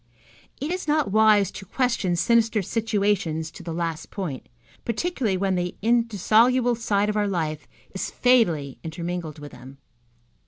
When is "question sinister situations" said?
1.63-3.51